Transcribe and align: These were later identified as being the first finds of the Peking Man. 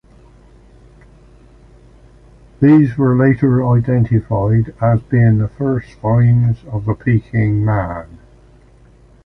These 2.59 2.97
were 2.97 3.15
later 3.15 3.63
identified 3.71 4.73
as 4.81 4.99
being 5.03 5.37
the 5.37 5.47
first 5.47 5.93
finds 5.99 6.65
of 6.65 6.85
the 6.85 6.95
Peking 6.95 7.63
Man. 7.63 8.17